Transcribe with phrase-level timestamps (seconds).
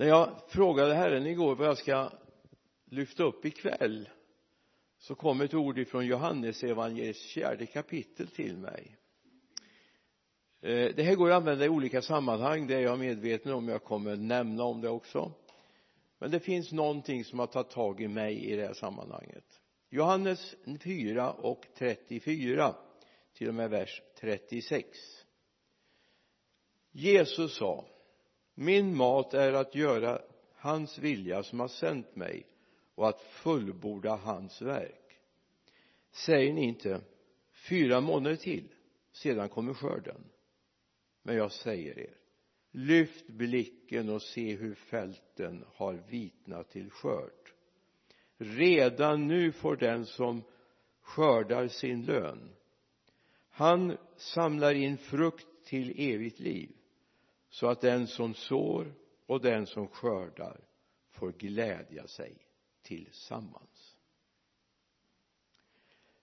[0.00, 2.10] när jag frågade Herren igår vad jag ska
[2.84, 4.08] lyfta upp ikväll
[4.98, 8.96] så kom ett ord ifrån Johannes evangeliets fjärde kapitel till mig.
[10.60, 13.84] Eh, det här går att använda i olika sammanhang det är jag medveten om jag
[13.84, 15.32] kommer nämna om det också.
[16.18, 19.60] Men det finns någonting som har tagit tag i mig i det här sammanhanget.
[19.90, 20.54] Johannes
[20.84, 22.74] 4 och 34
[23.34, 24.98] till och med vers 36
[26.92, 27.84] Jesus sa
[28.60, 30.22] min mat är att göra
[30.54, 32.46] hans vilja som har sänt mig
[32.94, 35.18] och att fullborda hans verk.
[36.12, 37.00] Säger ni inte
[37.68, 38.68] fyra månader till
[39.12, 40.24] sedan kommer skörden.
[41.22, 42.14] Men jag säger er
[42.70, 47.52] lyft blicken och se hur fälten har vitnat till skörd.
[48.36, 50.42] Redan nu får den som
[51.00, 52.50] skördar sin lön.
[53.50, 56.70] Han samlar in frukt till evigt liv
[57.50, 58.94] så att den som sår
[59.26, 60.68] och den som skördar
[61.10, 62.46] får glädja sig
[62.82, 63.96] tillsammans.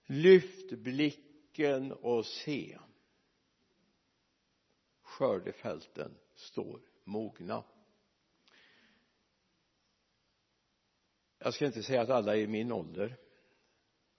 [0.06, 2.78] Lyft blicken och se.
[5.02, 7.64] Skördefälten står mogna.
[11.38, 13.16] Jag ska inte säga att alla är i min ålder.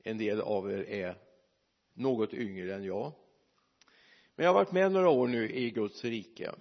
[0.04, 1.22] En del av er är
[1.94, 3.14] något yngre än jag.
[4.36, 6.56] Men jag har varit med några år nu i Guds rike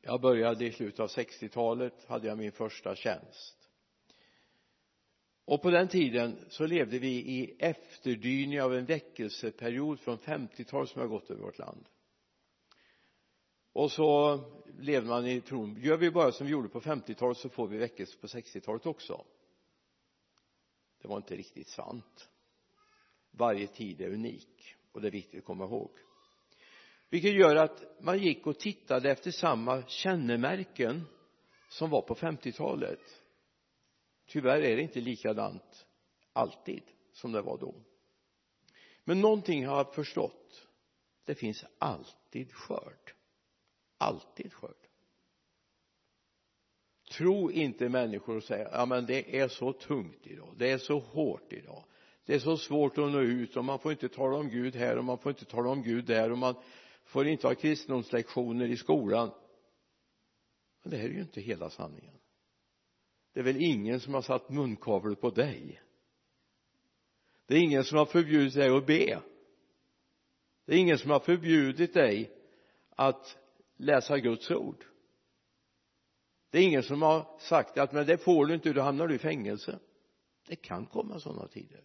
[0.00, 3.58] jag började i slutet av 60-talet hade jag min första tjänst.
[5.44, 11.00] Och på den tiden så levde vi i efterdyning av en väckelseperiod från 50-talet som
[11.00, 11.88] har gått över vårt land.
[13.72, 14.40] Och så
[14.78, 17.78] levde man i tron gör vi bara som vi gjorde på 50-talet så får vi
[17.78, 19.24] väckelse på 60-talet också.
[21.02, 22.28] Det var inte riktigt sant.
[23.30, 25.90] Varje tid är unik och det är viktigt att komma ihåg
[27.10, 31.04] vilket gör att man gick och tittade efter samma kännemärken
[31.68, 33.00] som var på 50-talet
[34.26, 35.86] tyvärr är det inte likadant
[36.32, 37.74] alltid som det var då.
[39.04, 40.66] Men någonting har jag förstått.
[41.24, 43.14] Det finns alltid skörd.
[43.98, 44.74] Alltid skörd.
[47.10, 50.54] Tro inte människor och säga ja men det är så tungt idag.
[50.56, 51.84] Det är så hårt idag.
[52.26, 54.98] Det är så svårt att nå ut och man får inte tala om Gud här
[54.98, 56.54] och man får inte tala om Gud där och man
[57.08, 59.30] får inte ha kristendomslektioner i skolan.
[60.82, 62.14] Men det här är ju inte hela sanningen.
[63.32, 65.82] Det är väl ingen som har satt munkavle på dig.
[67.46, 69.22] Det är ingen som har förbjudit dig att be.
[70.64, 72.30] Det är ingen som har förbjudit dig
[72.90, 73.38] att
[73.76, 74.84] läsa Guds ord.
[76.50, 79.14] Det är ingen som har sagt att men det får du inte då hamnar du
[79.14, 79.78] i fängelse.
[80.46, 81.84] Det kan komma sådana tider.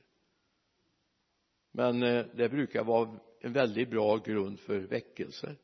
[1.72, 5.58] Men eh, det brukar vara en väldigt bra grund för väckelser.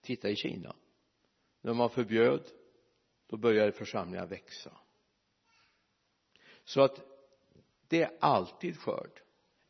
[0.00, 0.76] titta i Kina.
[1.60, 2.42] När man förbjöd
[3.26, 4.72] då började församlingar växa.
[6.64, 7.00] Så att
[7.88, 9.20] det är alltid skörd.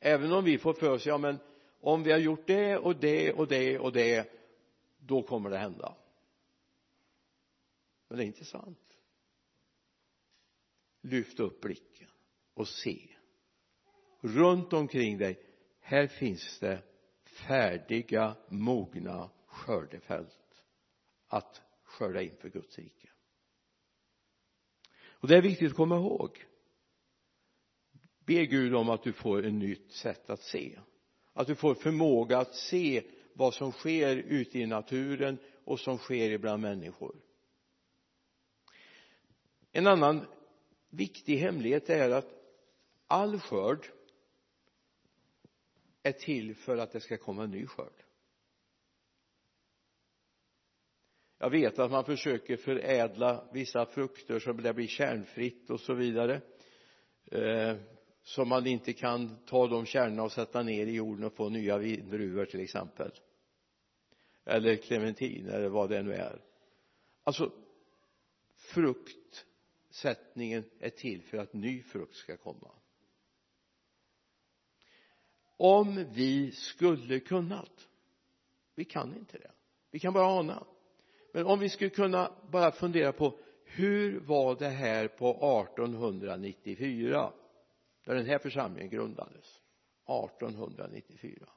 [0.01, 1.39] Även om vi får för oss ja men
[1.81, 4.33] om vi har gjort det och det och det och det
[4.99, 5.97] då kommer det hända.
[8.09, 8.99] Men det är inte sant.
[11.01, 12.11] Lyft upp blicken
[12.55, 13.17] och se.
[14.21, 15.47] Runt omkring dig
[15.81, 16.90] här finns det
[17.47, 20.63] färdiga mogna skördefält
[21.29, 23.09] att skörda in för Guds rike.
[25.03, 26.45] Och det är viktigt att komma ihåg.
[28.27, 30.79] Be Gud om att du får ett nytt sätt att se.
[31.33, 33.03] Att du får förmåga att se
[33.35, 37.17] vad som sker ute i naturen och som sker ibland människor.
[39.73, 40.27] En annan
[40.91, 42.29] viktig hemlighet är att
[43.07, 43.87] all skörd
[46.03, 48.05] är till för att det ska komma en ny skörd.
[51.39, 56.41] Jag vet att man försöker förädla vissa frukter så det blir kärnfritt och så vidare
[57.27, 57.77] eh,
[58.23, 61.79] så man inte kan ta de kärnorna och sätta ner i jorden och få nya
[61.79, 63.13] vindruvor till exempel.
[64.45, 66.45] Eller clementin eller vad det nu är.
[67.25, 67.53] Alltså
[68.57, 72.80] fruktsättningen är till för att ny frukt ska komma
[75.61, 77.87] om vi skulle kunnat
[78.81, 79.51] vi kan inte det.
[79.91, 80.67] Vi kan bara ana.
[81.33, 87.33] Men om vi skulle kunna bara fundera på hur var det här på 1894
[88.05, 89.61] när den här församlingen grundades?
[90.05, 91.49] 1894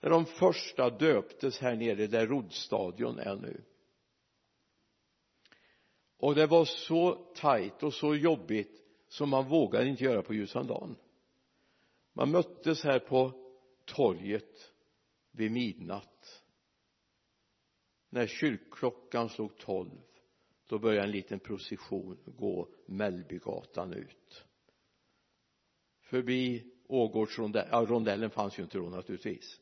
[0.00, 3.64] när de första döptes här nere där roddstadion är nu.
[6.16, 10.66] Och det var så tajt och så jobbigt som man vågade inte göra på ljusan
[10.66, 10.96] dagen
[12.12, 13.32] man möttes här på
[13.84, 14.72] torget
[15.30, 16.42] vid midnatt.
[18.08, 20.00] När kyrkklockan slog tolv
[20.66, 24.44] då började en liten procession gå Mellbygatan ut.
[26.00, 29.60] Förbi Ågårdsrondellen, ja rondellen fanns ju inte då naturligtvis.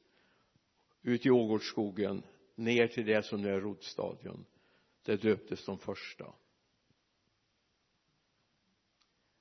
[1.02, 2.22] Ut i Ågårdsskogen
[2.54, 4.44] ner till det som nu är Rodstadion
[5.02, 6.34] där döptes de första.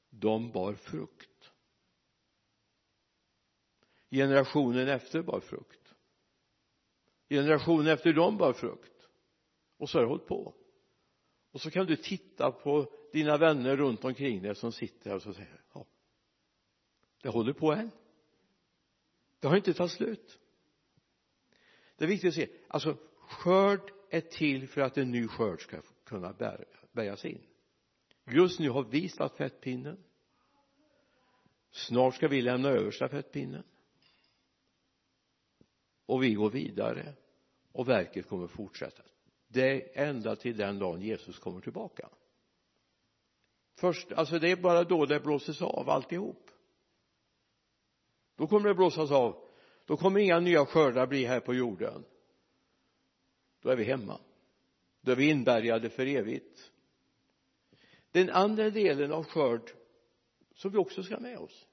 [0.10, 1.37] De bar frukt
[4.09, 5.94] generationen efter bar frukt.
[7.30, 9.07] Generationen efter dem bar frukt.
[9.77, 10.54] Och så har det hållit på.
[11.51, 15.21] Och så kan du titta på dina vänner runt omkring dig som sitter här och
[15.21, 15.86] så säger ja
[17.21, 17.92] det håller på än.
[19.39, 20.39] Det har inte tagit slut.
[21.95, 25.81] Det är viktigt att se alltså skörd är till för att en ny skörd ska
[26.03, 26.33] kunna
[26.92, 27.42] bärgas in.
[28.25, 30.03] Just nu har vi stafettpinnen.
[31.71, 33.63] Snart ska vi lämna över stafettpinnen
[36.07, 37.13] och vi går vidare.
[37.71, 39.04] Och verket kommer fortsätta.
[39.48, 42.09] Det är ända till den dagen Jesus kommer tillbaka.
[43.75, 46.50] Först, alltså det är bara då det blåses av alltihop.
[48.36, 49.48] Då kommer det blåsas av.
[49.86, 52.06] Då kommer inga nya skördar bli här på jorden.
[53.62, 54.19] Då är vi hemma.
[55.01, 56.71] Då är vi inbärgade för evigt.
[58.12, 59.71] Den andra delen av skörd
[60.53, 61.67] som vi också ska ha med oss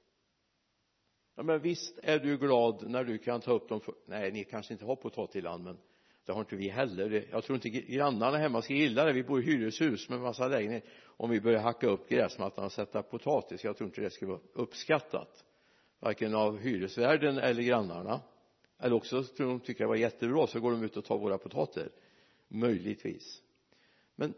[1.35, 4.45] ja men visst är du glad när du kan ta upp dem för, nej ni
[4.45, 5.79] kanske inte har potatisland men
[6.25, 7.27] det har inte vi heller.
[7.31, 9.13] Jag tror inte grannarna hemma ska gilla det.
[9.13, 13.03] Vi bor i hyreshus med massa lägenheter om vi börjar hacka upp gräsmattan och sätta
[13.03, 15.45] potatis jag tror inte det skulle vara uppskattat.
[16.01, 18.21] Varken av hyresvärden eller grannarna.
[18.79, 21.39] Eller också tror de tycker det var jättebra så går de ut och tar våra
[21.39, 21.89] potater.
[22.49, 23.43] Möjligtvis.
[24.15, 24.35] Men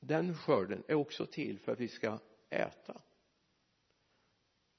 [0.00, 2.18] den skörden är också till för att vi ska
[2.50, 3.00] äta.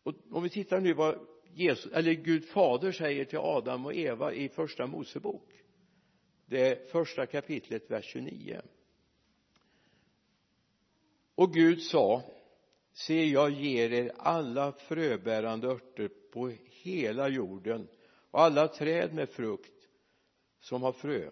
[0.04, 1.28] Och om vi tittar nu vad
[1.58, 5.54] Jesus, eller Gud fader säger till Adam och Eva i första Mosebok
[6.46, 8.62] det första kapitlet vers 29
[11.36, 12.24] och Gud sa
[12.94, 17.88] se jag ger er alla fröbärande örter på hela jorden
[18.32, 19.88] och alla träd med frukt
[20.60, 21.30] som har frö.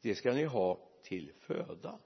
[0.00, 1.98] Det ska ni ha till föda.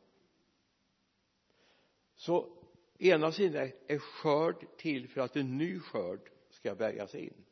[2.14, 2.56] Så
[2.98, 7.44] ena sidan är skörd till för att en ny skörd ska bärgas in.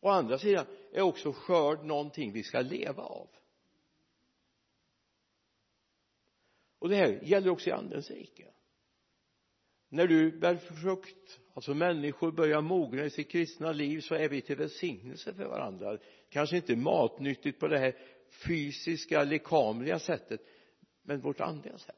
[0.00, 3.28] Å andra sidan är också skörd någonting vi ska leva av.
[6.78, 8.46] Och det här gäller också i andens rike.
[9.88, 14.42] När du bär frukt alltså människor börjar mogna i sitt kristna liv så är vi
[14.42, 15.98] till välsignelse för varandra.
[16.28, 17.96] Kanske inte matnyttigt på det här
[18.46, 20.40] fysiska lekamliga sättet
[21.02, 21.96] men vårt andliga sätt.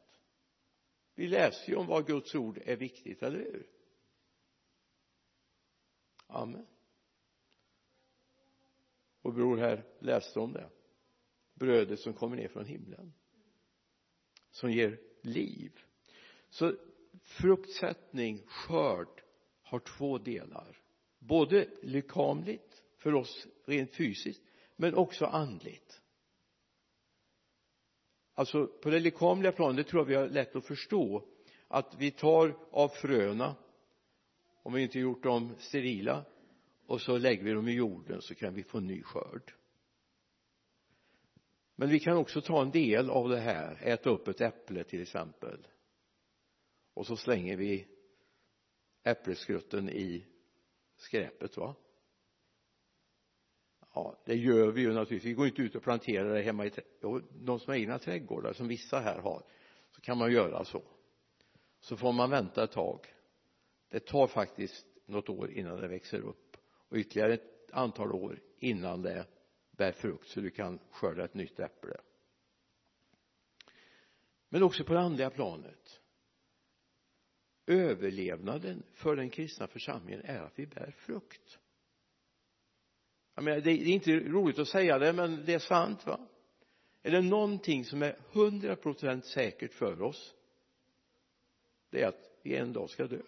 [1.14, 3.77] Vi läser ju om vad Guds ord är viktigt, eller hur?
[6.28, 6.66] Amen.
[9.22, 10.70] Och bror här läste om det.
[11.54, 13.12] Brödet som kommer ner från himlen.
[14.50, 15.78] Som ger liv.
[16.50, 16.74] Så
[17.22, 19.22] fruktsättning, skörd
[19.62, 20.80] har två delar.
[21.18, 24.42] Både lekamligt för oss rent fysiskt
[24.76, 26.00] men också andligt.
[28.34, 31.28] Alltså på det lekamliga planet det tror jag vi har lätt att förstå
[31.68, 33.56] att vi tar av fröna
[34.68, 36.24] om vi inte gjort dem sterila
[36.86, 39.54] och så lägger vi dem i jorden så kan vi få en ny skörd.
[41.76, 45.02] Men vi kan också ta en del av det här äta upp ett äpple till
[45.02, 45.66] exempel.
[46.94, 47.88] Och så slänger vi
[49.02, 50.26] äppelskrutten i
[50.96, 51.74] skräpet va?
[53.94, 55.30] Ja det gör vi ju naturligtvis.
[55.30, 56.72] Vi går inte ut och planterar det hemma i
[57.30, 59.42] de som har egna trädgårdar som vissa här har
[59.90, 60.82] så kan man göra så.
[61.80, 63.14] Så får man vänta ett tag
[63.88, 66.56] det tar faktiskt något år innan det växer upp.
[66.88, 69.26] Och ytterligare ett antal år innan det
[69.70, 71.96] bär frukt så du kan skörda ett nytt äpple.
[74.48, 76.00] Men också på det andliga planet.
[77.66, 81.58] Överlevnaden för den kristna församlingen är att vi bär frukt.
[83.34, 86.20] Jag menar det är inte roligt att säga det men det är sant va?
[87.02, 90.34] Är det någonting som är hundra procent säkert för oss
[91.90, 93.22] det är att vi en dag ska dö.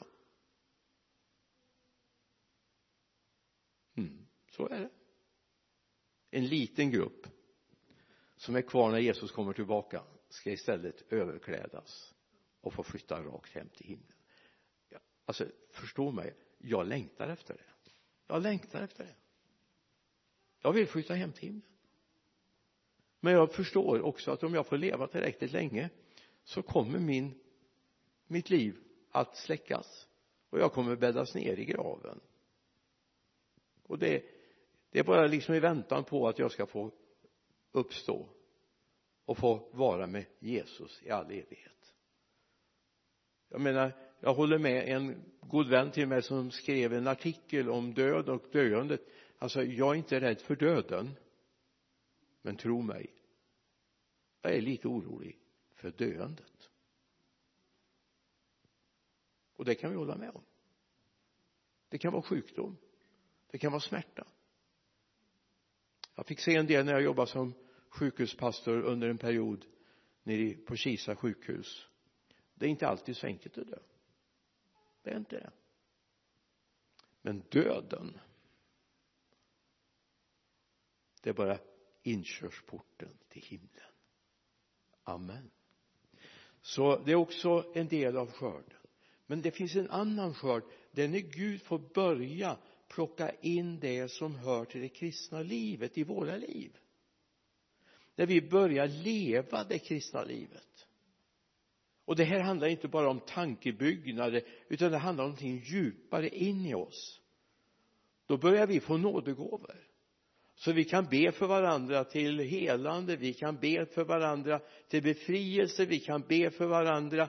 [4.60, 4.90] Så är det.
[6.30, 7.26] En liten grupp
[8.36, 12.14] som är kvar när Jesus kommer tillbaka ska istället överklädas
[12.60, 14.12] och få flytta rakt hem till himlen.
[15.24, 17.90] Alltså förstå mig jag längtar efter det.
[18.26, 19.14] Jag längtar efter det.
[20.62, 21.70] Jag vill flytta hem till himlen.
[23.20, 25.90] Men jag förstår också att om jag får leva tillräckligt länge
[26.44, 27.40] så kommer min
[28.26, 28.76] mitt liv
[29.10, 30.08] att släckas
[30.50, 32.20] och jag kommer bäddas ner i graven.
[33.82, 34.39] Och det
[34.90, 36.90] det är bara liksom i väntan på att jag ska få
[37.72, 38.28] uppstå
[39.24, 41.94] och få vara med Jesus i all evighet.
[43.48, 47.94] Jag menar jag håller med en god vän till mig som skrev en artikel om
[47.94, 49.00] död och döendet
[49.38, 51.10] alltså jag är inte rädd för döden
[52.42, 53.20] men tro mig
[54.42, 55.38] jag är lite orolig
[55.74, 56.70] för döendet.
[59.52, 60.42] Och det kan vi hålla med om.
[61.88, 62.76] Det kan vara sjukdom.
[63.50, 64.26] Det kan vara smärta
[66.20, 67.54] jag fick se en del när jag jobbade som
[67.88, 69.66] sjukhuspastor under en period
[70.22, 71.86] nere på Kisa sjukhus.
[72.54, 73.78] Det är inte alltid så enkelt att dö.
[75.02, 75.50] Det är inte det.
[77.22, 78.20] Men döden
[81.22, 81.58] det är bara
[82.02, 83.92] inkörsporten till himlen.
[85.02, 85.50] Amen.
[86.60, 88.80] Så det är också en del av skörden.
[89.26, 90.62] Men det finns en annan skörd.
[90.92, 92.58] Där när Gud får börja
[92.90, 96.76] plocka in det som hör till det kristna livet i våra liv.
[98.16, 100.86] När vi börjar leva det kristna livet.
[102.04, 106.66] Och det här handlar inte bara om tankebyggnader utan det handlar om någonting djupare in
[106.66, 107.20] i oss.
[108.26, 109.86] Då börjar vi få nådegåvor.
[110.54, 115.84] Så vi kan be för varandra till helande vi kan be för varandra till befrielse
[115.84, 117.28] vi kan be för varandra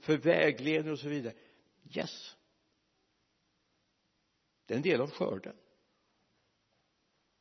[0.00, 1.34] för vägledning och så vidare.
[1.96, 2.36] Yes
[4.66, 5.56] det är en del av skörden.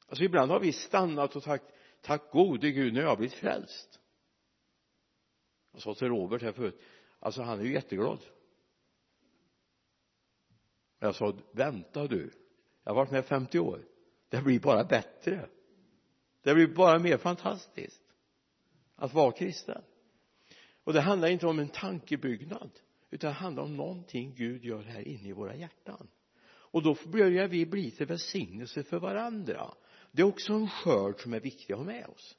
[0.08, 1.66] Alltså ibland har vi stannat och sagt
[2.02, 4.00] tack gode gud nu har jag blivit frälst.
[5.72, 6.82] Jag sa till Robert här förut
[7.20, 8.20] alltså han är ju jätteglad.
[11.00, 12.32] Men jag sa vänta du
[12.84, 13.86] jag har varit med 50 år.
[14.30, 15.50] Det blir bara bättre.
[16.42, 18.04] Det blir bara mer fantastiskt
[18.96, 19.84] att vara kristen.
[20.84, 22.70] Och det handlar inte om en tankebyggnad
[23.10, 26.08] utan det handlar om någonting Gud gör här inne i våra hjärtan
[26.74, 29.74] och då börjar vi bli till välsignelse för varandra.
[30.12, 32.38] Det är också en skörd som är viktig att ha med oss.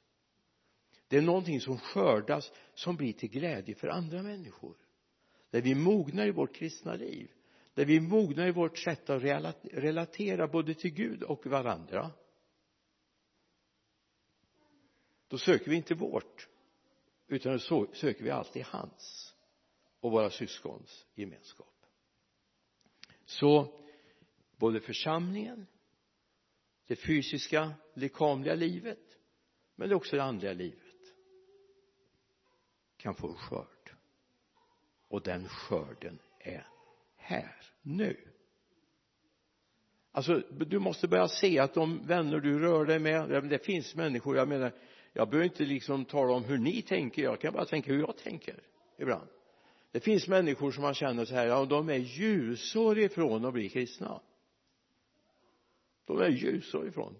[1.07, 4.75] Det är någonting som skördas som blir till glädje för andra människor.
[5.49, 7.31] Där vi mognar i vårt kristna liv.
[7.73, 9.23] Där vi mognar i vårt sätt att
[9.71, 12.11] relatera både till Gud och varandra.
[15.27, 16.47] Då söker vi inte vårt
[17.27, 19.33] utan då söker vi alltid hans
[19.99, 21.85] och våra syskons gemenskap.
[23.25, 23.81] Så
[24.57, 25.67] både församlingen
[26.87, 28.99] det fysiska lekamliga livet
[29.75, 30.79] men också det andliga livet.
[32.97, 33.91] Kan få en skörd.
[35.07, 36.67] Och den skörden är
[37.15, 38.17] här nu.
[40.11, 44.37] Alltså du måste börja se att de vänner du rör dig med det finns människor
[44.37, 44.71] jag menar
[45.13, 48.17] jag behöver inte liksom tala om hur ni tänker jag kan bara tänka hur jag
[48.17, 48.63] tänker
[48.97, 49.27] ibland.
[49.91, 53.69] Det finns människor som man känner så här ja de är ljusår ifrån att bli
[53.69, 54.21] kristna
[56.05, 57.15] de är ljusår ifrån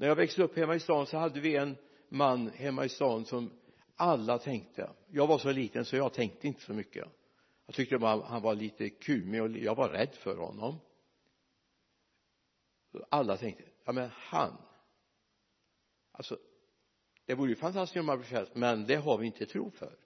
[0.00, 1.76] när jag växte upp hemma i stan så hade vi en
[2.08, 3.50] man hemma i stan som
[3.96, 4.90] alla tänkte.
[5.10, 7.08] Jag var så liten så jag tänkte inte så mycket.
[7.66, 10.80] Jag tyckte bara han var lite kumig och jag var rädd för honom.
[13.08, 14.56] Alla tänkte ja men han.
[16.12, 16.38] Alltså
[17.24, 19.98] det vore ju fantastiskt om han blev frälst men det har vi inte tro för.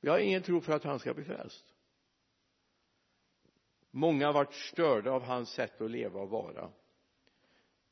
[0.00, 1.74] Vi har ingen tro för att han ska bli frälst
[3.98, 6.72] många har varit störda av hans sätt att leva och vara.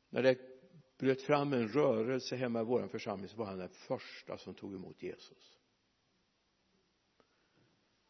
[0.08, 0.38] När det
[0.98, 4.75] bröt fram en rörelse hemma i vår församling så var han den första som tog
[4.75, 5.58] emot Jesus.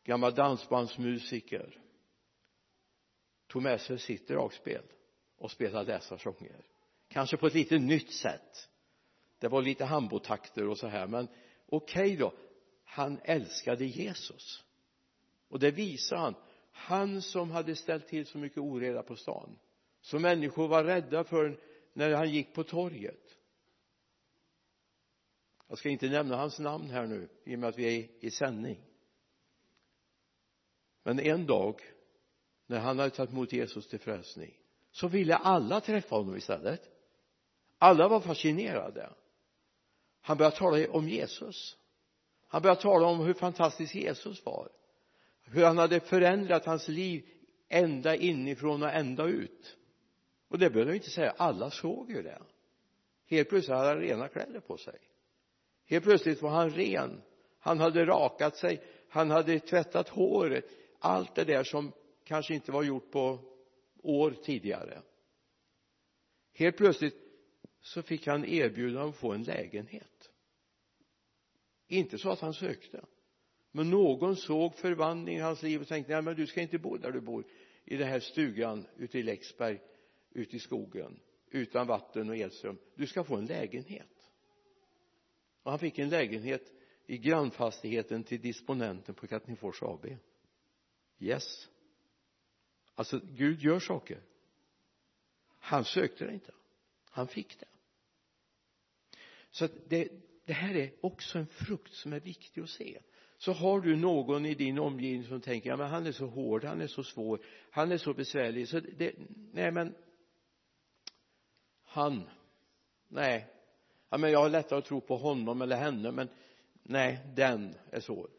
[0.04, 1.82] Gammal dansbandsmusiker.
[3.46, 4.82] Tog med sig sitt dragspel
[5.36, 6.64] och spelade dessa sånger.
[7.08, 8.68] Kanske på ett lite nytt sätt.
[9.38, 11.28] Det var lite hambotakter och så här men
[11.66, 12.34] okej okay då.
[12.84, 14.64] Han älskade Jesus.
[15.48, 16.34] Och det visar han
[16.76, 19.58] han som hade ställt till så mycket oreda på stan.
[20.00, 21.60] Så människor var rädda för
[21.92, 23.36] när han gick på torget.
[25.68, 28.30] Jag ska inte nämna hans namn här nu i och med att vi är i
[28.30, 28.84] sändning.
[31.02, 31.80] Men en dag
[32.66, 34.54] när han hade tagit emot Jesus till frälsning
[34.90, 36.82] så ville alla träffa honom istället.
[37.78, 39.10] Alla var fascinerade.
[40.20, 41.76] Han började tala om Jesus.
[42.46, 44.72] Han började tala om hur fantastisk Jesus var
[45.50, 47.28] hur han hade förändrat hans liv
[47.68, 49.76] ända inifrån och ända ut.
[50.48, 51.34] Och det behöver jag inte säga.
[51.36, 52.42] Alla såg ju det.
[53.26, 54.98] Helt plötsligt hade han rena kläder på sig.
[55.86, 57.22] Helt plötsligt var han ren.
[57.58, 58.82] Han hade rakat sig.
[59.08, 60.64] Han hade tvättat håret.
[60.98, 61.92] Allt det där som
[62.24, 63.38] kanske inte var gjort på
[64.02, 65.02] år tidigare.
[66.52, 67.16] Helt plötsligt
[67.80, 70.30] så fick han erbjudande om att få en lägenhet.
[71.88, 73.04] Inte så att han sökte
[73.76, 76.96] men någon såg förvandling i hans liv och tänkte nej men du ska inte bo
[76.96, 77.44] där du bor
[77.84, 79.80] i den här stugan ute i Läxberg
[80.30, 82.78] ute i skogen utan vatten och elström.
[82.94, 84.30] Du ska få en lägenhet.
[85.62, 86.72] Och han fick en lägenhet
[87.06, 90.06] i grannfastigheten till disponenten på Katrinefors AB
[91.18, 91.68] yes.
[92.94, 94.20] Alltså Gud gör saker.
[95.58, 96.52] Han sökte det inte.
[97.10, 97.66] Han fick det.
[99.50, 100.08] Så att det,
[100.44, 103.00] det här är också en frukt som är viktig att se
[103.38, 106.64] så har du någon i din omgivning som tänker ja men han är så hård,
[106.64, 107.40] han är så svår,
[107.70, 108.68] han är så besvärlig.
[108.68, 109.14] Så det,
[109.52, 109.94] nej men
[111.84, 112.28] han
[113.08, 113.46] nej.
[114.10, 116.28] Ja men jag har lättare att tro på honom eller henne men
[116.82, 118.30] nej den är svår.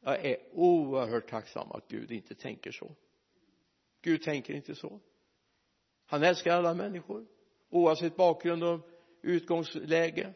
[0.00, 2.94] Jag är oerhört tacksam att Gud inte tänker så.
[4.02, 5.00] Gud tänker inte så.
[6.06, 7.26] Han älskar alla människor
[7.70, 8.80] oavsett bakgrund och
[9.22, 10.34] utgångsläge.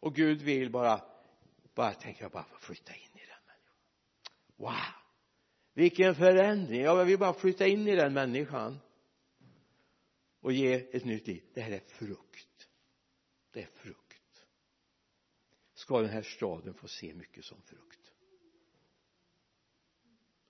[0.00, 1.11] Och Gud vill bara
[1.74, 3.76] bara tänker jag bara få flytta in i den människan.
[4.56, 5.02] Wow!
[5.74, 6.80] Vilken förändring!
[6.80, 8.78] Jag vill bara flytta in i den människan.
[10.40, 11.44] Och ge ett nytt liv.
[11.54, 12.68] Det här är frukt.
[13.50, 14.46] Det är frukt.
[15.74, 18.12] Ska den här staden få se mycket som frukt?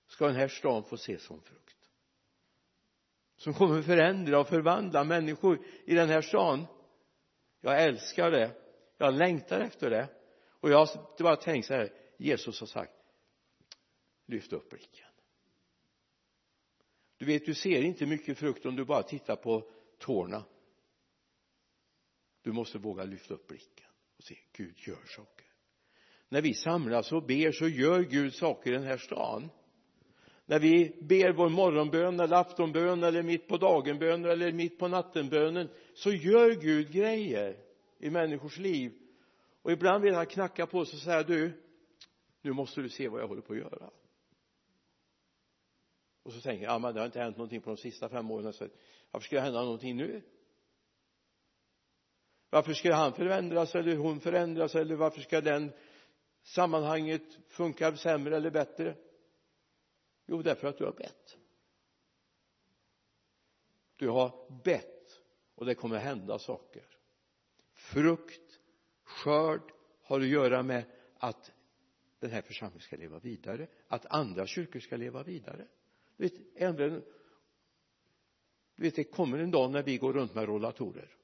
[0.07, 1.91] Ska den här staden få se som frukt?
[3.37, 6.67] Som kommer förändra och förvandla människor i den här staden?
[7.61, 8.57] Jag älskar det.
[8.97, 10.09] Jag längtar efter det
[10.63, 12.93] och jag har bara tänkt så här Jesus har sagt
[14.27, 15.07] lyft upp blicken.
[17.17, 20.45] Du vet du ser inte mycket frukt om du bara tittar på tårna.
[22.43, 25.47] Du måste våga lyfta upp blicken och se Gud gör saker.
[26.29, 29.51] När vi samlas och ber så gör Gud saker i den här stan.
[30.47, 35.69] När vi ber vår morgonbön eller aftonbön eller mitt på dagen eller mitt på nattenbönen
[35.95, 37.57] så gör Gud grejer
[37.99, 39.02] i människors liv
[39.63, 41.63] och ibland vill han knacka på oss och säga du
[42.43, 43.91] nu måste du se vad jag håller på att göra.
[46.23, 48.31] Och så tänker jag ja men det har inte hänt någonting på de sista fem
[48.31, 48.53] åren.
[48.53, 48.69] Så
[49.11, 50.23] varför ska det hända någonting nu?
[52.51, 55.73] Varför ska han förändras eller hon förändras eller varför ska den
[56.43, 58.97] sammanhanget funka sämre eller bättre?
[60.27, 61.39] Jo därför att du har bett.
[63.97, 65.23] Du har bett
[65.55, 66.85] och det kommer hända saker.
[67.75, 68.42] Frukt
[69.13, 69.73] skörd
[70.03, 70.85] har att göra med
[71.19, 71.53] att
[72.19, 75.67] den här församlingen ska leva vidare att andra kyrkor ska leva vidare.
[76.17, 76.35] Du vet
[78.77, 81.17] du vet det kommer en dag när vi går runt med rollatorer.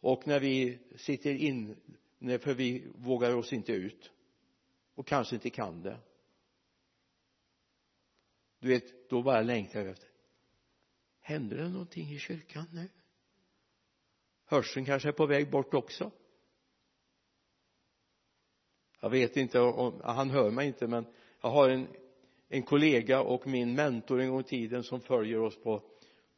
[0.00, 4.10] Och när vi sitter inne för vi vågar oss inte ut.
[4.94, 5.98] Och kanske inte kan det.
[8.58, 10.10] Du vet då bara längtar jag efter
[11.30, 12.88] händer det någonting i kyrkan nu?
[14.44, 16.10] Hörseln kanske är på väg bort också
[19.00, 21.06] jag vet inte om han hör mig inte men
[21.40, 21.88] jag har en
[22.52, 25.82] en kollega och min mentor en gång i tiden som följer oss på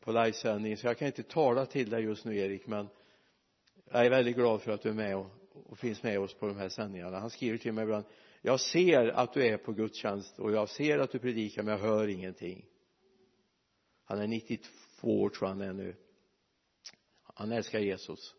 [0.01, 2.89] på livesändning så jag kan inte tala till dig just nu Erik men
[3.91, 5.27] jag är väldigt glad för att du är med och,
[5.67, 7.19] och finns med oss på de här sändningarna.
[7.19, 8.05] Han skriver till mig ibland
[8.41, 11.81] jag ser att du är på gudstjänst och jag ser att du predikar men jag
[11.81, 12.65] hör ingenting.
[14.05, 15.97] Han är 92 år tror han är nu.
[17.35, 18.35] Han älskar Jesus.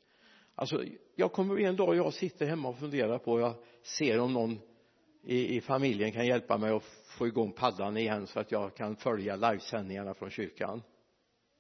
[0.56, 0.84] Alltså
[1.16, 3.54] jag kommer en dag jag sitter hemma och funderar på jag
[3.84, 4.60] ser om någon
[5.24, 6.84] i, i familjen kan hjälpa mig att
[7.18, 10.84] få igång paddan igen så att jag kan följa livesändningarna från kyrkan.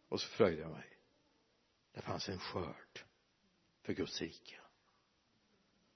[0.10, 0.86] Och så fröjde jag mig.
[1.94, 3.00] Det fanns en skörd
[3.82, 4.56] för Guds rike.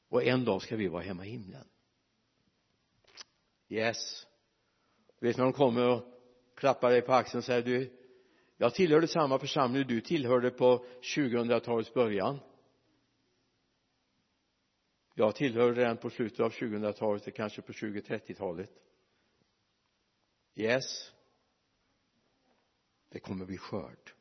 [0.10, 1.68] Och en dag ska vi vara hemma i himlen.
[3.70, 4.28] Yes.
[5.20, 6.04] Vet när de kommer och
[6.56, 7.98] klappar dig på axeln och säger du
[8.60, 10.86] jag tillhörde samma församling du tillhörde på
[11.16, 12.40] 2000-talets början
[15.20, 18.72] jag tillhörde den på slutet av 2000-talet kanske på 20-30-talet
[20.56, 21.12] yes.
[23.10, 24.14] Det kommer bli skörd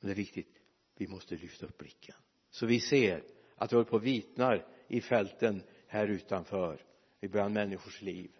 [0.00, 0.60] men det är viktigt.
[0.96, 2.16] Vi måste lyfta upp blicken.
[2.50, 3.24] Så vi ser
[3.56, 6.86] att det håller på att vitnar i fälten här utanför
[7.20, 8.30] ibland människors liv.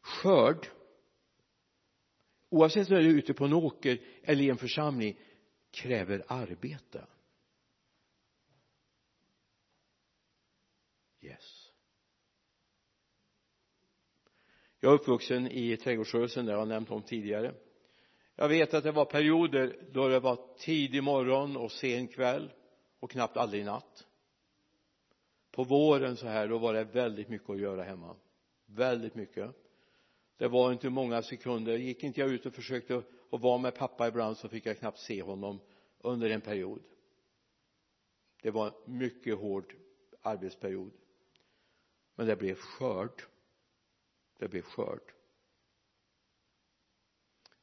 [0.00, 0.66] Skörd.
[2.48, 5.18] Oavsett om du är ute på en åker eller i en församling
[5.70, 7.06] kräver arbete
[11.20, 11.72] yes
[14.80, 17.54] jag är uppvuxen i trädgårdsrörelsen det har jag nämnt om tidigare.
[18.36, 22.52] Jag vet att det var perioder då det var tidig morgon och sen kväll
[23.00, 24.06] och knappt aldrig natt.
[25.50, 28.16] På våren så här då var det väldigt mycket att göra hemma.
[28.66, 29.50] Väldigt mycket.
[30.36, 31.76] Det var inte många sekunder.
[31.76, 32.96] Gick inte jag ut och försökte
[33.30, 35.60] att vara med pappa ibland så fick jag knappt se honom
[35.98, 36.82] under en period.
[38.42, 39.74] Det var en mycket hård
[40.22, 40.92] arbetsperiod.
[42.14, 43.22] Men det blev skörd
[44.40, 45.12] det blev skörd.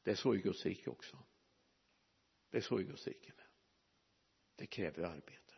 [0.02, 1.18] Det är så i Guds rike också.
[2.50, 3.46] Det är så i Guds rike med.
[4.56, 5.54] Det kräver arbete.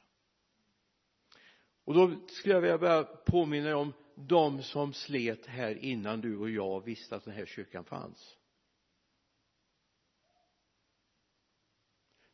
[1.85, 6.51] Och då skulle jag vilja bara påminna om de som slet här innan du och
[6.51, 8.37] jag visste att den här kyrkan fanns.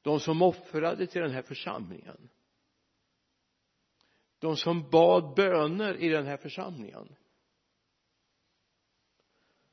[0.03, 2.29] De som offrade till den här församlingen.
[4.39, 7.17] De som bad böner i den här församlingen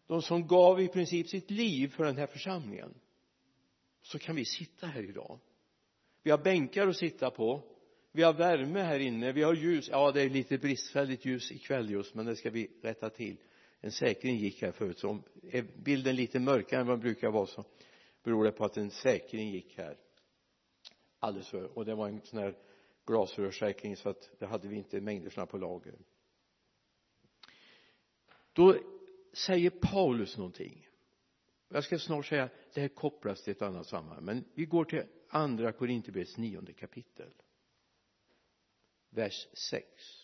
[0.08, 2.94] de som gav i princip sitt liv för den här församlingen.
[4.02, 5.39] Så kan vi sitta här idag.
[6.24, 7.63] Vi har bänkar att sitta på.
[8.12, 9.32] Vi har värme här inne.
[9.32, 9.89] Vi har ljus.
[9.89, 13.38] Ja det är lite bristfälligt ljus ikväll just men det ska vi rätta till.
[13.82, 17.32] En säkring gick här förut så om är bilden lite mörkare än vad den brukar
[17.32, 17.66] vara så
[18.24, 19.98] beror det på att en säkring gick här.
[21.20, 22.56] Alldeles för och det var en sån här
[23.06, 25.96] glasrörssäkring så att det hade vi inte mängder såna på lager.
[28.54, 28.76] Då
[29.34, 30.88] säger Paulus någonting?
[31.69, 35.04] Jag ska snart säga det här kopplas till ett annat sammanhang men vi går till
[35.30, 37.34] andra Korinthierbrevets nionde kapitel
[39.10, 40.24] vers 6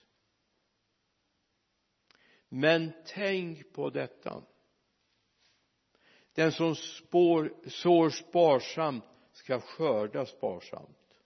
[2.49, 4.43] men tänk på detta.
[6.33, 11.21] Den som spår, sår sparsamt ska skörda sparsamt.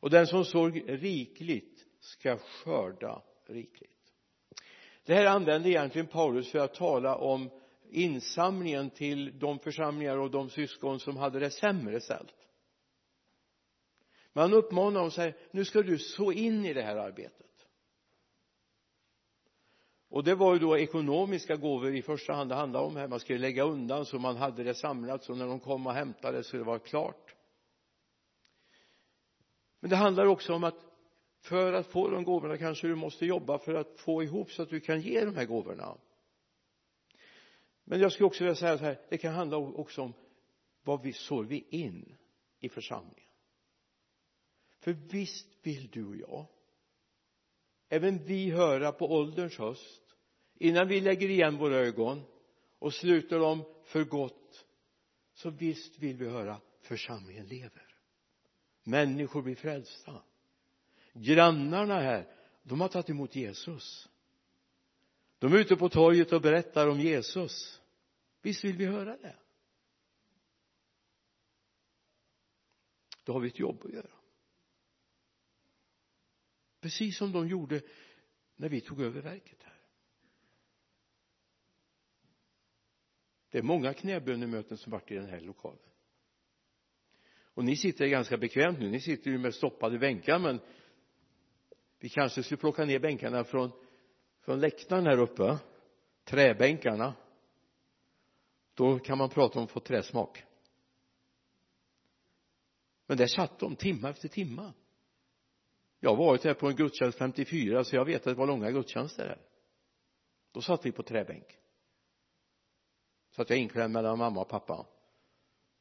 [0.00, 3.93] Och den som sår rikligt ska skörda rikligt
[5.04, 7.50] det här använder egentligen Paulus för att tala om
[7.90, 12.34] insamlingen till de församlingar och de syskon som hade det sämre ställt.
[14.32, 17.44] Men han uppmanar dem och säger nu ska du så in i det här arbetet.
[20.08, 23.08] Och det var ju då ekonomiska gåvor i första hand det handlade om här.
[23.08, 26.44] Man skulle lägga undan så man hade det samlat så när de kom och hämtade
[26.44, 27.34] så det var klart.
[29.80, 30.93] Men det handlar också om att
[31.44, 34.70] för att få de gåvorna kanske du måste jobba för att få ihop så att
[34.70, 35.98] du kan ge de här gåvorna.
[37.84, 40.12] Men jag skulle också vilja säga så här det kan handla också om
[40.82, 42.16] vad vi sår vi in
[42.60, 43.30] i församlingen.
[44.78, 46.46] För visst vill du och jag
[47.88, 50.16] även vi höra på ålderns höst
[50.54, 52.22] innan vi lägger igen våra ögon
[52.78, 54.66] och sluter dem för gott
[55.34, 57.96] så visst vill vi höra församlingen lever.
[58.84, 60.22] Människor blir frälsta
[61.14, 64.08] grannarna här de har tagit emot Jesus.
[65.38, 67.80] De är ute på torget och berättar om Jesus.
[68.42, 69.36] Visst vill vi höra det?
[73.24, 74.10] Då har vi ett jobb att göra.
[76.80, 77.82] Precis som de gjorde
[78.56, 79.80] när vi tog över verket här.
[83.50, 85.78] Det är många knäbönemöten som varit i den här lokalen.
[87.36, 88.90] Och ni sitter ganska bekvämt nu.
[88.90, 90.60] Ni sitter ju med stoppade bänkar men
[92.04, 93.72] vi kanske skulle plocka ner bänkarna från
[94.40, 95.58] från läktaren här uppe
[96.24, 97.14] träbänkarna.
[98.74, 100.44] Då kan man prata om att få träsmak.
[103.06, 104.72] Men där satt de timma efter timma
[106.00, 108.70] jag har varit här på en gudstjänst 54 så jag vet att det var långa
[108.70, 109.40] gudstjänster här.
[110.52, 111.58] Då satt vi på träbänk.
[113.30, 114.86] Satt jag inklämd mellan mamma och pappa.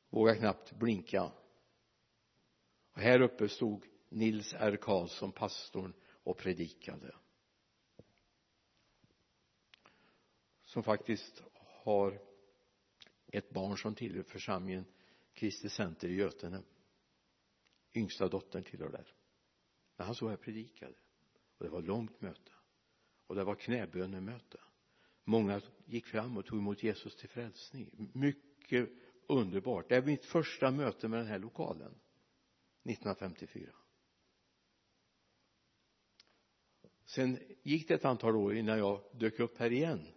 [0.10, 1.32] Vågade knappt blinka.
[2.94, 7.16] Och här uppe stod Nils R Karlsson pastorn och predikade.
[10.62, 11.44] Som faktiskt
[11.84, 12.20] har
[13.28, 14.86] ett barn som tillhör församlingen
[15.34, 16.64] Kristi Center i Götene.
[17.94, 19.14] Yngsta dottern tillhör där.
[19.98, 20.94] När han så här predikade
[21.58, 22.52] och det var långt möte
[23.28, 24.60] och det var knäbönemöte.
[25.24, 28.10] Många gick fram och tog emot Jesus till frälsning.
[28.14, 28.90] Mycket
[29.28, 29.90] underbart.
[29.90, 32.00] Det är mitt första möte med den här lokalen
[32.84, 33.83] 1954
[37.16, 40.08] sen gick det ett antal år innan jag dök upp här igen.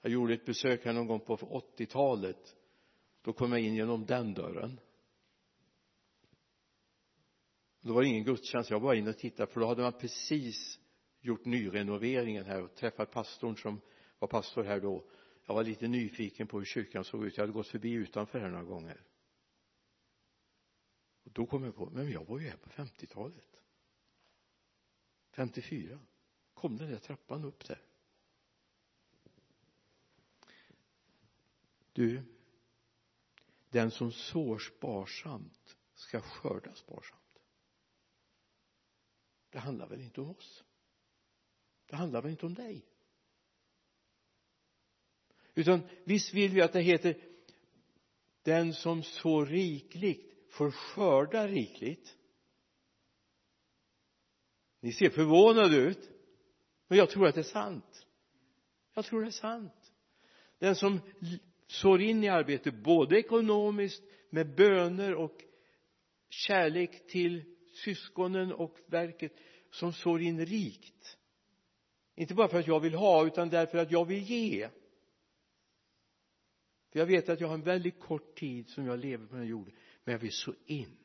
[0.00, 2.56] Jag gjorde ett besök här någon gång på 80-talet
[3.22, 4.80] då kom jag in genom den dörren.
[7.80, 8.70] Då var det ingen gudstjänst.
[8.70, 10.80] Jag var bara inne och tittade för då hade man precis
[11.20, 13.80] gjort nyrenoveringen här och träffat pastorn som
[14.18, 15.04] var pastor här då.
[15.46, 17.36] Jag var lite nyfiken på hur kyrkan såg ut.
[17.36, 19.00] Jag hade gått förbi utanför här några gånger.
[21.24, 23.63] Och då kom jag på men jag var ju här på 50-talet
[25.34, 25.98] 54
[26.54, 27.82] kom den där trappan upp där.
[31.92, 32.22] Du
[33.70, 37.38] den som sår sparsamt ska skörda sparsamt.
[39.50, 40.64] Det handlar väl inte om oss?
[41.86, 42.86] Det handlar väl inte om dig?
[45.54, 47.20] Utan visst vill vi att det heter
[48.42, 52.16] den som sår rikligt får skörda rikligt
[54.84, 56.10] ni ser förvånade ut.
[56.88, 58.06] Men jag tror att det är sant.
[58.94, 59.92] Jag tror det är sant.
[60.58, 61.00] Den som
[61.66, 65.42] sår in i arbetet både ekonomiskt med böner och
[66.28, 67.44] kärlek till
[67.84, 69.32] syskonen och verket
[69.70, 71.18] som sår in rikt.
[72.14, 74.68] Inte bara för att jag vill ha utan därför att jag vill ge.
[76.92, 79.42] För jag vet att jag har en väldigt kort tid som jag lever på den
[79.42, 81.03] här jorden men jag vill så in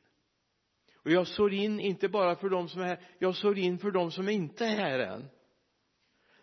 [1.02, 3.90] och jag sår in inte bara för de som är här jag sår in för
[3.90, 5.28] de som inte är här än.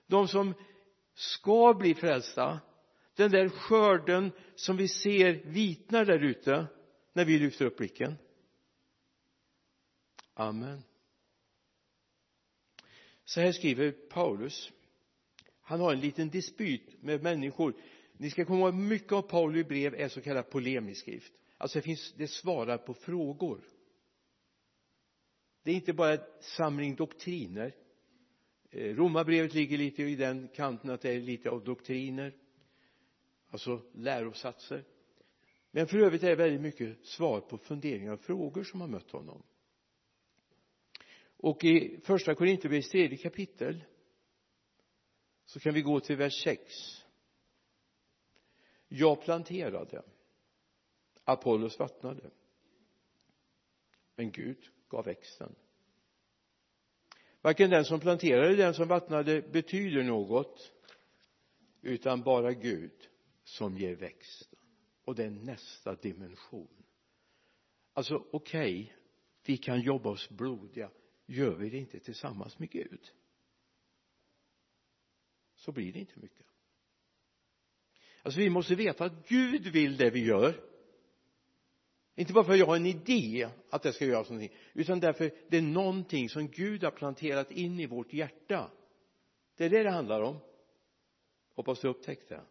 [0.07, 0.53] De som
[1.13, 2.59] ska bli frälsta.
[3.15, 6.67] Den där skörden som vi ser vitnar där ute
[7.13, 8.15] när vi lyfter upp blicken.
[10.33, 10.83] Amen.
[13.25, 14.71] Så här skriver Paulus.
[15.61, 17.73] Han har en liten dispyt med människor.
[18.17, 21.33] Ni ska komma ihåg mycket av Paulus brev är så kallad polemisk skrift.
[21.57, 23.61] Alltså det finns det svarar på frågor
[25.67, 27.75] det är inte bara en samling doktriner.
[28.69, 32.35] Eh, Romarbrevet ligger lite i den kanten att det är lite av doktriner
[33.49, 34.83] alltså lärosatser
[35.71, 39.11] men för övrigt är det väldigt mycket svar på funderingar och frågor som har mött
[39.11, 39.43] honom.
[41.37, 43.83] Och i första Korinthierbrevets tredje kapitel
[45.45, 46.73] så kan vi gå till vers 6
[48.87, 50.03] jag planterade
[51.23, 52.31] Apollos vattnade.
[54.15, 55.55] Men Gud gav växten.
[57.41, 60.73] Varken den som planterade eller den som vattnade betyder något
[61.81, 63.09] utan bara Gud
[63.43, 64.59] som ger växten
[65.05, 66.83] och det är nästa dimension.
[67.93, 68.93] Alltså okej okay,
[69.45, 70.91] vi kan jobba oss blodiga.
[71.25, 73.11] Gör vi det inte tillsammans med Gud
[75.57, 76.45] så blir det inte mycket.
[78.21, 80.63] Alltså vi måste veta att Gud vill det vi gör
[82.17, 85.31] inte bara för att jag har en idé att det ska göras någonting utan därför
[85.47, 88.71] det är någonting som Gud har planterat in i vårt hjärta.
[89.57, 90.37] Det är det det handlar om.
[91.55, 92.41] Hoppas du upptäckte det.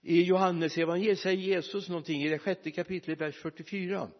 [0.00, 4.10] I Johannes evangeliet säger Jesus någonting i det sjätte kapitlet vers 44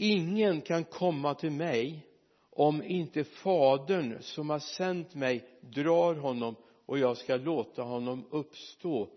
[0.00, 2.06] ingen kan komma till mig
[2.50, 9.08] om inte fadern som har sänt mig drar honom och jag ska låta honom uppstå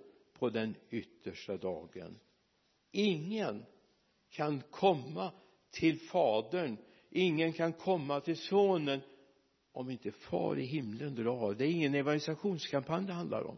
[0.43, 2.19] på den yttersta dagen.
[2.91, 3.65] Ingen
[4.29, 5.31] kan komma
[5.71, 6.77] till fadern.
[7.09, 9.01] Ingen kan komma till sonen
[9.71, 11.53] om inte far i himlen drar.
[11.53, 13.57] Det är ingen evangelisationskampanj det handlar om.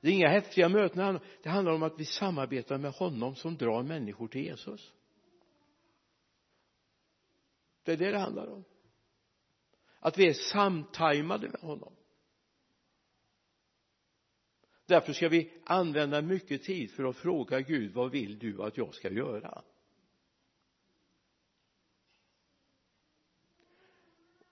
[0.00, 1.18] Det är inga häftiga möten.
[1.42, 4.92] Det handlar om att vi samarbetar med honom som drar människor till Jesus.
[7.82, 8.64] Det är det det handlar om.
[10.00, 11.92] Att vi är samtajmade med honom
[14.92, 18.94] därför ska vi använda mycket tid för att fråga Gud vad vill du att jag
[18.94, 19.64] ska göra?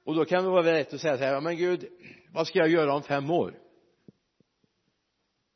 [0.04, 1.88] Och då kan det vara rätt att säga så här men Gud
[2.32, 3.62] vad ska jag göra om fem år?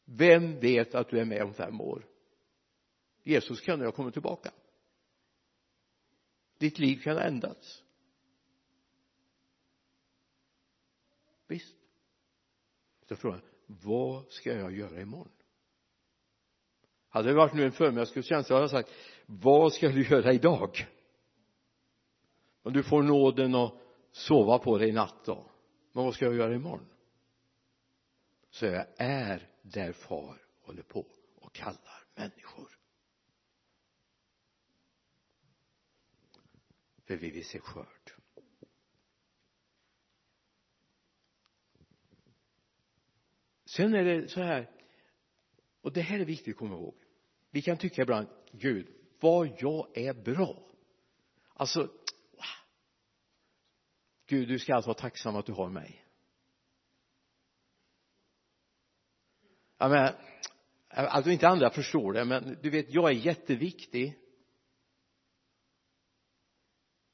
[0.05, 2.07] Vem vet att du är med om fem år?
[3.23, 4.51] Jesus kan ha kommit tillbaka.
[6.59, 7.83] Ditt liv kan ha ändrats.
[11.47, 11.77] Visst.
[13.09, 13.41] Så frågan
[13.83, 15.33] vad ska jag göra imorgon?
[17.09, 18.91] Hade det varit nu en förmiddagsgudstjänst så hade jag sagt
[19.27, 20.87] vad ska du göra idag?
[22.63, 23.75] Om du får nåden att
[24.13, 25.51] sova på dig i natt då.
[25.93, 26.87] Men vad ska jag göra imorgon?
[28.51, 32.79] Så jag är där far håller på och kallar människor.
[37.07, 38.14] För vi vill se skörd.
[43.77, 44.71] Sen är det så här
[45.81, 46.95] och det här är viktigt att komma ihåg.
[47.51, 48.87] Vi kan tycka ibland Gud
[49.21, 50.71] vad jag är bra.
[51.55, 52.45] Alltså wow.
[54.27, 56.05] Gud du ska alltså vara tacksam att du har mig.
[59.79, 60.15] Ja men
[60.89, 64.21] alltså inte andra förstår det men du vet jag är jätteviktig.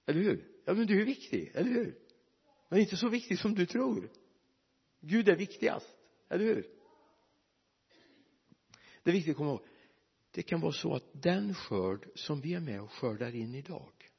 [0.06, 0.48] Eller hur?
[0.64, 1.98] Ja men du är viktig, eller hur?
[2.68, 4.10] Men inte så viktig som du tror.
[5.00, 5.99] Gud är viktigast
[6.30, 6.66] eller hur?
[9.02, 9.66] Det är viktigt att komma ihåg.
[10.30, 14.10] Det kan vara så att den skörd som vi är med och skördar in idag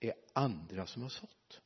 [0.00, 1.60] är andra som har sått.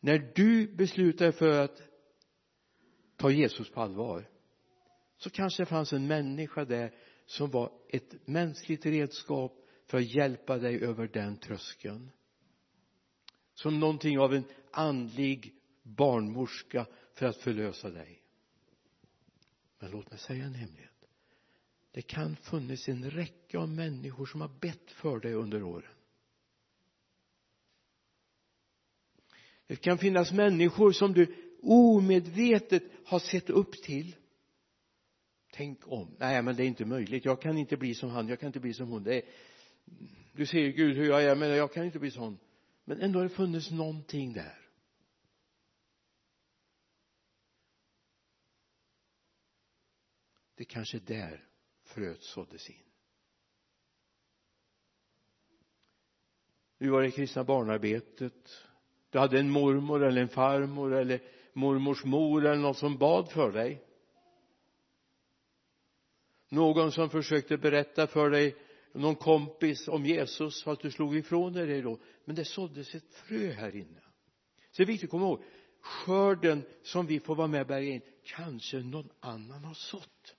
[0.00, 1.82] När du beslutar dig för att
[3.16, 4.30] ta Jesus på allvar
[5.16, 6.94] så kanske det fanns en människa där
[7.26, 9.52] som var ett mänskligt redskap
[9.86, 12.10] för att hjälpa dig över den tröskeln
[13.62, 18.22] som någonting av en andlig barnmorska för att förlösa dig.
[19.78, 20.90] Men låt mig säga en hemlighet.
[21.92, 25.92] Det kan funnits en räcka av människor som har bett för dig under åren.
[29.66, 34.16] Det kan finnas människor som du omedvetet har sett upp till.
[35.52, 36.16] Tänk om.
[36.18, 37.24] Nej men det är inte möjligt.
[37.24, 38.28] Jag kan inte bli som han.
[38.28, 39.02] Jag kan inte bli som hon.
[39.02, 39.22] Det är
[40.32, 42.38] du ser Gud hur jag är men jag kan inte bli sån
[42.90, 44.58] men ändå har det funnits någonting där.
[50.54, 51.48] Det kanske är där
[51.82, 52.82] fröet såddes in.
[56.78, 58.50] Du var i kristna barnarbetet.
[59.10, 61.22] Du hade en mormor eller en farmor eller
[61.52, 63.84] mormors mor eller någon som bad för dig.
[66.48, 68.56] Någon som försökte berätta för dig
[68.92, 71.98] någon kompis om Jesus fast du slog ifrån dig det då.
[72.24, 74.00] Men det såddes ett frö här inne.
[74.70, 75.42] Så det är viktigt att komma ihåg
[75.80, 80.36] skörden som vi får vara med och bärga in kanske någon annan har sått.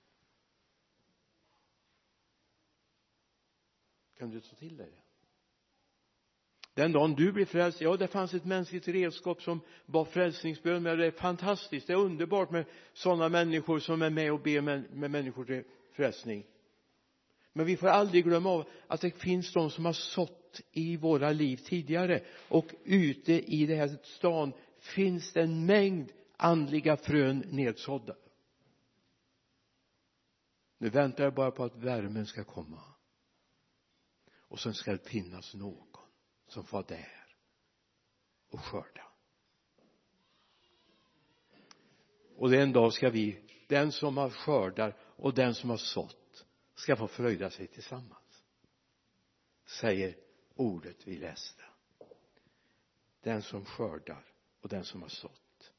[4.18, 5.02] Kan du ta till dig det?
[6.74, 10.98] Den dagen du blir frälst ja det fanns ett mänskligt redskap som bad frälsningsbön med.
[10.98, 14.94] det är fantastiskt det är underbart med sådana människor som är med och ber med,
[14.94, 16.46] med människor till frälsning
[17.52, 21.32] men vi får aldrig glömma av att det finns de som har sått i våra
[21.32, 22.24] liv tidigare.
[22.48, 28.16] Och ute i den här stan finns det en mängd andliga frön nedsådda.
[30.78, 32.82] Nu väntar jag bara på att värmen ska komma.
[34.48, 35.86] Och sen ska det finnas någon
[36.46, 37.36] som får vara där
[38.50, 39.06] och skörda.
[42.36, 46.21] Och den dag ska vi den som har skördar och den som har sått
[46.74, 48.44] ska få fröjda sig tillsammans.
[49.66, 50.16] Säger
[50.54, 51.62] ordet vi läste.
[53.20, 54.24] Den som skördar
[54.60, 55.72] och den som har sått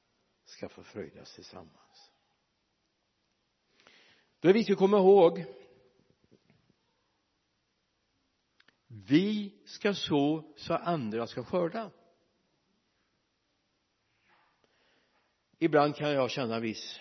[0.46, 2.12] ska få fröjdas tillsammans.
[4.40, 5.46] Då är det viktigt att komma ihåg
[8.88, 11.92] vi ska så så andra ska skörda.
[15.60, 17.00] Ibland kan jag känna viss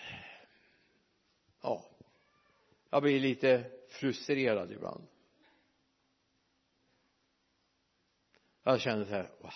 [1.61, 1.85] ja
[2.89, 5.07] jag blir lite frustrerad ibland.
[8.63, 9.51] Jag känner så här wow.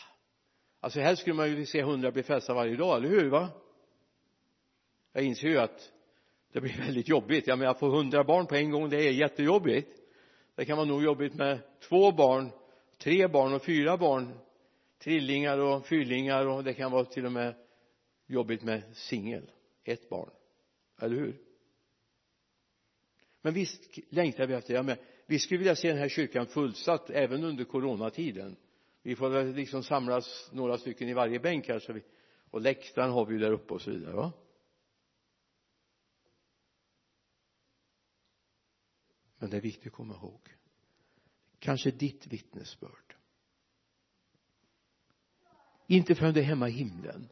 [0.79, 3.49] alltså helst skulle man ju se hundra bli frälsta varje dag, eller hur va?
[5.11, 5.91] Jag inser ju att
[6.51, 7.47] det blir väldigt jobbigt.
[7.47, 9.91] Jag menar att få hundra barn på en gång det är jättejobbigt.
[10.55, 12.51] Det kan vara nog jobbigt med två barn
[12.97, 14.39] tre barn och fyra barn
[14.99, 17.55] trillingar och fyrlingar och det kan vara till och med
[18.27, 19.51] jobbigt med singel
[19.83, 20.29] ett barn.
[21.01, 21.46] Eller hur?
[23.41, 27.09] Men visst längtar vi efter det men vi skulle vilja se den här kyrkan fullsatt
[27.09, 28.55] även under coronatiden.
[29.01, 32.03] Vi får väl liksom samlas några stycken i varje bänk här så vi
[32.49, 34.31] och läktaren har vi ju där uppe och så vidare va?
[39.37, 40.55] Men det är viktigt att komma ihåg.
[41.59, 43.15] Kanske ditt vittnesbörd.
[45.87, 47.29] Inte förrän du är hemma i himlen.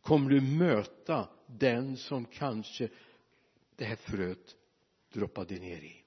[0.00, 2.88] Kommer du möta den som kanske
[3.80, 4.56] det här fröet
[5.12, 6.04] droppade ner i.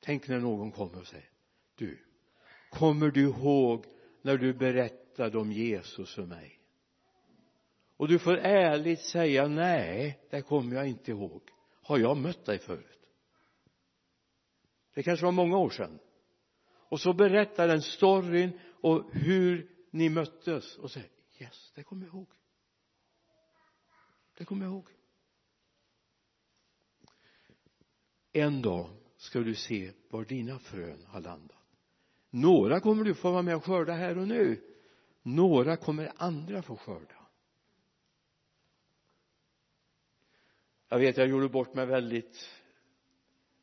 [0.00, 1.30] Tänk när någon kommer och säger
[1.74, 1.98] du
[2.70, 3.84] kommer du ihåg
[4.22, 6.60] när du berättade om Jesus för mig?
[7.96, 11.42] Och du får ärligt säga nej det kommer jag inte ihåg.
[11.82, 13.00] Har jag mött dig förut?
[14.94, 15.98] Det kanske var många år sedan.
[16.68, 22.14] Och så berättar den storyn och hur ni möttes och säger yes det kommer jag
[22.14, 22.28] ihåg
[24.36, 24.88] det kommer jag ihåg.
[28.32, 31.56] En dag ska du se var dina frön har landat.
[32.30, 34.62] Några kommer du få vara med och skörda här och nu.
[35.22, 37.26] Några kommer andra få skörda.
[40.88, 42.48] Jag vet jag gjorde bort mig väldigt.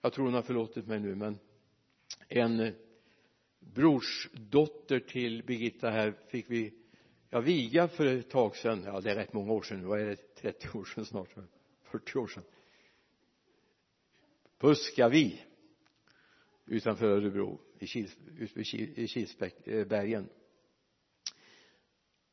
[0.01, 1.39] Jag tror hon har förlåtit mig nu men
[2.27, 2.73] en eh,
[3.59, 6.73] brorsdotter till Birgitta här fick vi
[7.29, 8.83] ja viga för ett tag sedan.
[8.83, 9.85] Ja det är rätt många år sedan nu.
[9.85, 10.32] Vad är det?
[10.43, 11.29] 30 år sedan snart
[11.83, 12.43] 40 år sedan.
[14.57, 15.41] På Uskavi
[16.65, 18.17] utanför Örebro i, Kils,
[18.95, 20.29] i Kilsbergen eh,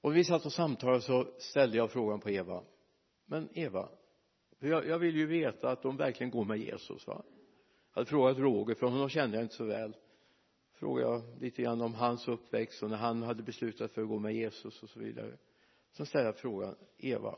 [0.01, 2.65] och vi satt och samtalade så ställde jag frågan på Eva.
[3.27, 3.89] Men Eva
[4.59, 7.23] jag, jag vill ju veta att de verkligen går med Jesus va?
[7.93, 9.97] Jag hade frågat Roger för honom kände jag inte så väl.
[10.73, 14.19] Frågade jag lite grann om hans uppväxt och när han hade beslutat för att gå
[14.19, 15.37] med Jesus och så vidare.
[15.93, 17.37] Så ställde jag frågan Eva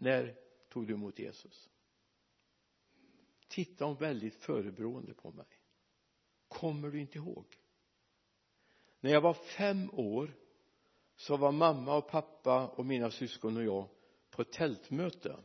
[0.00, 0.36] när
[0.68, 1.70] tog du emot Jesus?
[3.48, 5.46] Tittade hon väldigt förebrående på mig.
[6.48, 7.46] Kommer du inte ihåg?
[9.00, 10.34] När jag var fem år
[11.16, 13.88] så var mamma och pappa och mina syskon och jag
[14.30, 15.36] på ett tältmöte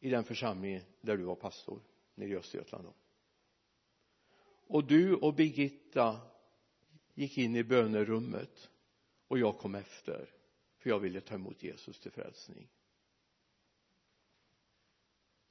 [0.00, 1.82] i den församling där du var pastor
[2.14, 2.94] nere i Östergötland då.
[4.66, 6.20] Och du och Birgitta
[7.14, 8.70] gick in i bönerummet
[9.28, 10.34] och jag kom efter
[10.76, 12.68] för jag ville ta emot Jesus till frälsning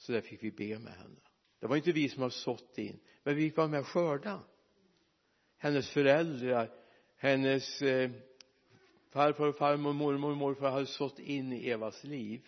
[0.02, 1.20] så där fick vi be med henne.
[1.60, 4.44] Det var inte vi som har sått in men vi fick vara med och skörda.
[5.58, 6.70] Hennes föräldrar
[7.22, 8.12] hennes eh,
[9.10, 12.48] farfar och farmor, mormor och morfar hade sått in i Evas liv.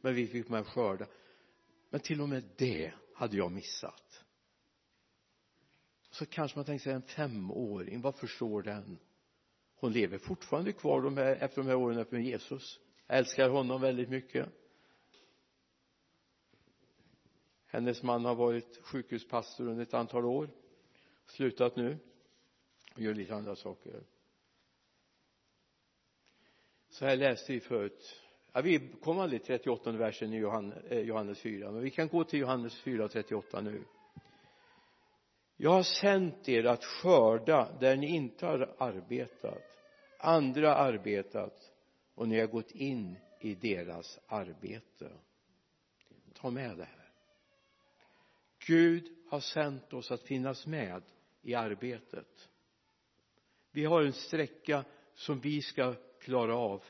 [0.00, 1.06] Men vi fick med och skörda.
[1.90, 4.24] Men till och med det hade jag missat.
[6.10, 8.98] Så kanske man tänker sig en femåring vad förstår den?
[9.74, 12.80] Hon lever fortfarande kvar de här, efter de här åren med Jesus.
[13.06, 14.48] Älskar honom väldigt mycket.
[17.78, 20.50] Hennes man har varit sjukhuspastor under ett antal år
[21.26, 21.98] slutat nu
[22.94, 24.02] och gör lite andra saker.
[26.90, 28.20] Så här läste vi förut.
[28.52, 30.36] Ja, vi kom aldrig till 38 versen i
[30.90, 33.84] eh, Johannes 4 men vi kan gå till Johannes 4 38 nu.
[35.56, 39.62] Jag har sänt er att skörda där ni inte har arbetat
[40.18, 41.72] andra arbetat
[42.14, 45.10] och ni har gått in i deras arbete.
[46.34, 46.97] Ta med det här.
[48.68, 51.02] Gud har sänt oss att finnas med
[51.42, 52.48] i arbetet.
[53.70, 56.84] Vi har en sträcka som vi ska klara av.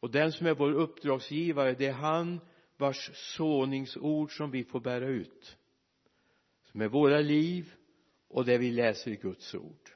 [0.00, 2.40] Och den som är vår uppdragsgivare det är han
[2.76, 5.56] vars såningsord som vi får bära ut.
[6.62, 7.74] Som är våra liv
[8.28, 9.90] och det vi läser i Guds ord.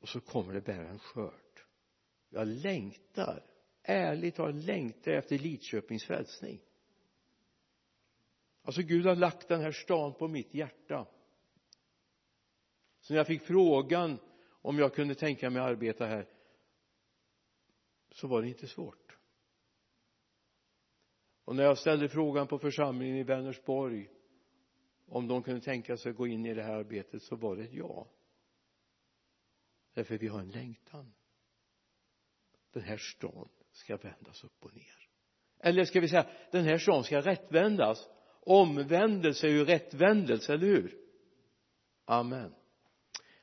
[0.00, 1.60] Och så kommer det bära en skörd.
[2.28, 3.42] Jag längtar
[3.82, 6.60] ärligt talat längtar efter Lidköpings frälsning
[8.64, 11.06] alltså Gud har lagt den här stan på mitt hjärta.
[13.00, 16.28] Så när jag fick frågan om jag kunde tänka mig att arbeta här
[18.10, 19.18] så var det inte svårt.
[21.44, 24.10] Och när jag ställde frågan på församlingen i Vänersborg
[25.06, 27.62] om de kunde tänka sig att gå in i det här arbetet så var det
[27.62, 28.08] ett ja.
[29.94, 31.14] Därför vi har en längtan.
[32.72, 35.08] Den här stan ska vändas upp och ner.
[35.58, 38.08] Eller ska vi säga den här stan ska rättvändas
[38.46, 40.94] omvändelse är ju rättvändelse, eller hur?
[42.04, 42.54] Amen.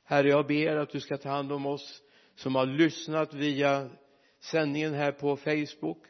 [0.04, 2.02] Herre jag ber att du ska ta hand om oss
[2.36, 3.90] som har lyssnat via
[4.40, 6.04] sändningen här på facebook.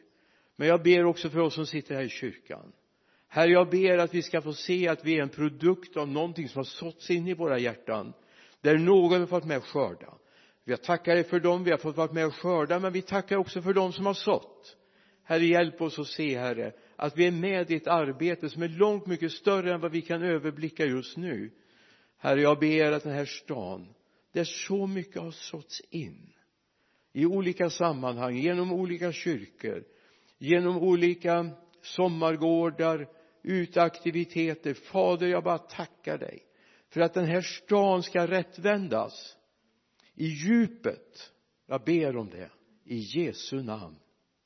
[0.55, 2.71] Men jag ber också för oss som sitter här i kyrkan.
[3.27, 6.49] Herre jag ber att vi ska få se att vi är en produkt av någonting
[6.49, 8.13] som har såtts in i våra hjärtan
[8.61, 10.13] där någon har fått med och skörda.
[10.63, 13.37] Vi tackar dig för dem vi har fått vara med och skörda men vi tackar
[13.37, 14.77] också för dem som har sått.
[15.23, 18.67] Herre hjälp oss att se herre att vi är med i ett arbete som är
[18.67, 21.51] långt mycket större än vad vi kan överblicka just nu.
[22.17, 23.93] Herre jag ber att den här stan
[24.31, 26.33] där så mycket har såtts in
[27.13, 29.83] i olika sammanhang genom olika kyrkor
[30.37, 31.49] genom olika
[31.81, 33.07] sommargårdar
[33.43, 34.73] uteaktiviteter.
[34.73, 36.45] Fader jag bara tackar dig
[36.89, 39.37] för att den här stan ska rättvändas
[40.15, 41.31] i djupet.
[41.65, 42.49] Jag ber om det
[42.83, 43.95] i Jesu namn.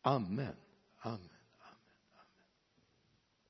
[0.01, 0.55] Amen.
[0.99, 1.34] Amen.